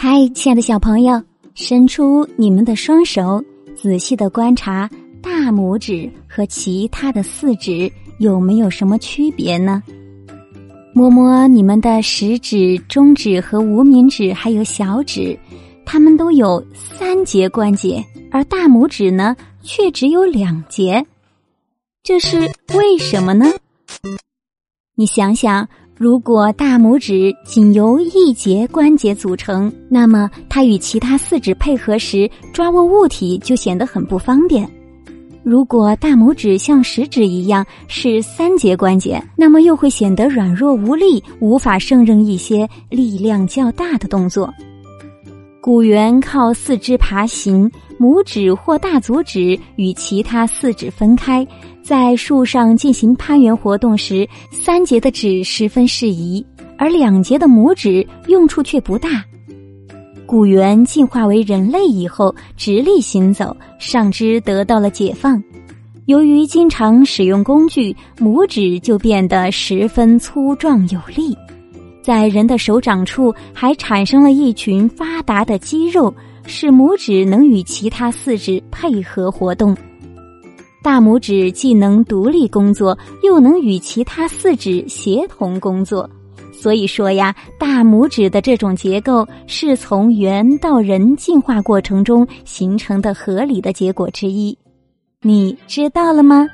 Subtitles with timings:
[0.00, 1.20] 嗨，亲爱的小朋友，
[1.54, 4.88] 伸出你们的双手，仔细的观察
[5.20, 7.90] 大拇指和其他的四指
[8.20, 9.82] 有没有什么区别呢？
[10.94, 15.36] 摸摸你们的食指、中指和无名指，还有小指，
[15.84, 19.34] 它们都有三节关节，而大拇指呢
[19.64, 21.04] 却只有两节，
[22.04, 22.38] 这是
[22.76, 23.46] 为什么呢？
[24.94, 25.68] 你想想。
[25.98, 34.70] 如果大拇指仅由一节关节组成，那么它与其他四指配合时抓握物体就显得很不方便。
[35.42, 44.54] 如果大拇指像食指一样是三节关节，那么又会显得软弱无力，无法胜任一些力量较大的动作。
[45.60, 51.46] 古猿靠四肢爬行，拇指或大足趾与其他四指分开。
[51.82, 56.44] 在树上进行攀援活动时，三节的指十分适宜，
[56.78, 59.24] 而两节的拇指用处却不大。
[60.26, 65.42] 古猿进化为人类以后，直立行走，上肢得到了解放。
[66.06, 71.36] 由于经常使用工具，拇指就变得十分粗壮有力。
[72.08, 76.14] 在人的手掌处还产生了一群发达的肌肉，
[76.46, 79.76] 使拇指能与其他四指配合活动。
[80.82, 86.08] 大拇指既能独立工作，又能与其他四指协同工作，
[86.50, 94.56] 所以说呀，大拇指的这种结构是从猿到人进化过程中形成的合理的结果之一。
[95.20, 96.46] 你知道了吗？